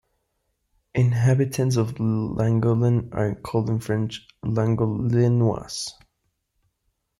[0.95, 5.89] Inhabitants of Langolen are called in French "Langolinois".